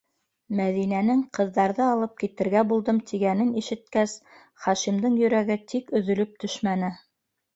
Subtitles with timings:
[0.59, 4.15] Мәҙинәнең: «Ҡыҙҙарҙы алып китергә булдым!» тигәнен ишеткәс,
[4.65, 6.91] Хашимдың йөрәге тик өҙөлөп төшмәне.